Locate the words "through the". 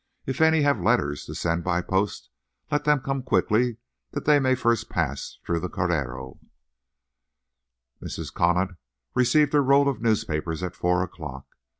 5.45-5.69